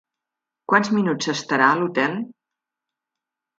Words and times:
Quants 0.73 0.89
minuts 0.95 1.29
s'estarà 1.29 1.69
a 1.75 1.77
l'hotel? 1.83 2.19